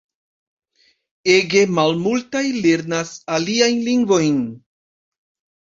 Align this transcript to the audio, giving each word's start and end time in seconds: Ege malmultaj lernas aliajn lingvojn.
Ege 1.33 1.61
malmultaj 1.79 2.43
lernas 2.63 3.13
aliajn 3.37 3.79
lingvojn. 3.91 4.41